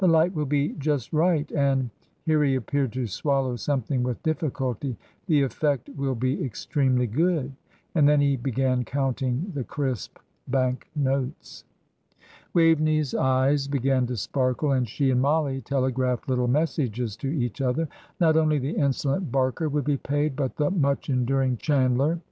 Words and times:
"The 0.01 0.07
light 0.07 0.33
will 0.33 0.47
be 0.47 0.69
just 0.79 1.13
right, 1.13 1.51
and" 1.51 1.91
here 2.23 2.43
he 2.43 2.55
appeared 2.55 2.91
to 2.93 3.05
swallow 3.05 3.55
something 3.55 4.01
with 4.01 4.23
difficulty 4.23 4.97
"the 5.27 5.43
effect 5.43 5.89
will 5.89 6.15
be 6.15 6.43
extremely 6.43 7.05
good." 7.05 7.51
And 7.93 8.09
then 8.09 8.19
he 8.19 8.35
began 8.35 8.83
counting 8.83 9.51
the 9.53 9.63
crisp 9.63 10.17
bank 10.47 10.89
notes. 10.95 11.65
Waveney's 12.51 13.13
eyes 13.13 13.67
began 13.67 14.07
to 14.07 14.17
sparkle, 14.17 14.71
and 14.71 14.89
she 14.89 15.11
and 15.11 15.21
Mollie 15.21 15.61
telegraphed 15.61 16.27
little 16.27 16.47
messages 16.47 17.15
to 17.17 17.27
each 17.27 17.61
other. 17.61 17.87
Not 18.19 18.35
only 18.37 18.57
the 18.57 18.71
insolent 18.75 19.31
Barker 19.31 19.69
would 19.69 19.85
be 19.85 19.97
paid, 19.97 20.35
but 20.35 20.55
the 20.55 20.71
much 20.71 21.11
enduring 21.11 21.57
Chandler. 21.57 22.17